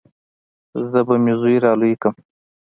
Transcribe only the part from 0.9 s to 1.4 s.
زه به مې